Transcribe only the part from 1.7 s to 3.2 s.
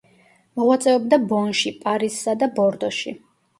პარიზსა და ბორდოში.